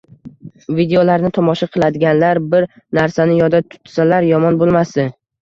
[0.77, 2.67] videolarni tomosha qiladiganlar bir
[3.01, 5.09] narsani yodda tutsalar, yomon bo‘lmasdi: